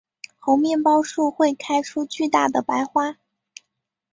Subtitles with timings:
[0.39, 3.17] 猴面包树会开出巨大的白花。